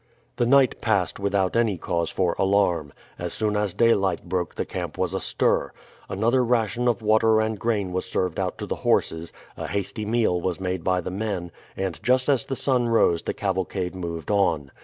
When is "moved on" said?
13.93-14.71